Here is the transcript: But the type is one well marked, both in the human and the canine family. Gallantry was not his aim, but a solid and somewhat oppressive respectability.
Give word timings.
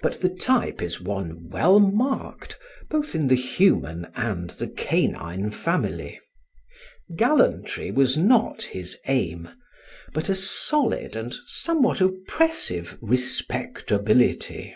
But 0.00 0.22
the 0.22 0.30
type 0.30 0.80
is 0.80 0.98
one 0.98 1.50
well 1.50 1.78
marked, 1.78 2.58
both 2.88 3.14
in 3.14 3.28
the 3.28 3.34
human 3.34 4.06
and 4.14 4.48
the 4.48 4.66
canine 4.66 5.50
family. 5.50 6.18
Gallantry 7.14 7.90
was 7.90 8.16
not 8.16 8.62
his 8.62 8.96
aim, 9.08 9.50
but 10.14 10.30
a 10.30 10.34
solid 10.34 11.14
and 11.14 11.34
somewhat 11.48 12.00
oppressive 12.00 12.96
respectability. 13.02 14.74